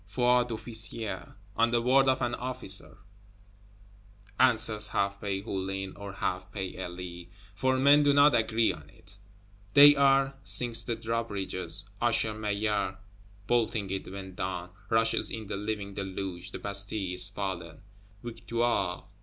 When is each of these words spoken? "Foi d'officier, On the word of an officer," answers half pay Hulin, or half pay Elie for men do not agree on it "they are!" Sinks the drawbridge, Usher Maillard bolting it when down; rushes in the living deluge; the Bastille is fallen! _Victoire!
"Foi 0.07 0.43
d'officier, 0.45 1.35
On 1.55 1.69
the 1.69 1.79
word 1.79 2.07
of 2.07 2.23
an 2.23 2.33
officer," 2.33 2.97
answers 4.39 4.87
half 4.87 5.21
pay 5.21 5.41
Hulin, 5.41 5.93
or 5.95 6.13
half 6.13 6.51
pay 6.51 6.75
Elie 6.75 7.29
for 7.53 7.77
men 7.77 8.01
do 8.01 8.11
not 8.11 8.33
agree 8.33 8.73
on 8.73 8.89
it 8.89 9.15
"they 9.75 9.95
are!" 9.95 10.35
Sinks 10.43 10.85
the 10.85 10.95
drawbridge, 10.95 11.55
Usher 12.01 12.33
Maillard 12.33 12.95
bolting 13.45 13.91
it 13.91 14.11
when 14.11 14.33
down; 14.33 14.71
rushes 14.89 15.29
in 15.29 15.45
the 15.45 15.55
living 15.55 15.93
deluge; 15.93 16.49
the 16.49 16.57
Bastille 16.57 17.13
is 17.13 17.29
fallen! 17.29 17.81
_Victoire! 18.23 19.05